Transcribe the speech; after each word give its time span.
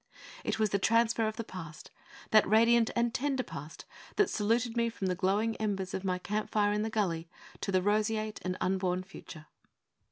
It 0.43 0.57
was 0.57 0.71
the 0.71 0.79
transfer 0.79 1.27
of 1.27 1.35
the 1.35 1.43
Past 1.43 1.91
that 2.31 2.49
radiant 2.49 2.89
and 2.95 3.13
tender 3.13 3.43
Past 3.43 3.85
that 4.15 4.31
saluted 4.31 4.75
me 4.75 4.89
from 4.89 5.05
the 5.05 5.13
glowing 5.13 5.55
embers 5.57 5.93
of 5.93 6.03
my 6.03 6.17
camp 6.17 6.49
fire 6.49 6.73
in 6.73 6.81
the 6.81 6.89
gully 6.89 7.29
to 7.59 7.71
the 7.71 7.83
roseate 7.83 8.39
and 8.43 8.57
unborn 8.59 9.03
future. 9.03 9.45